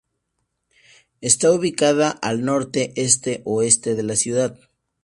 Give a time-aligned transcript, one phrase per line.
[1.21, 4.59] Está ubicada al norte-este-oeste de la ciudad.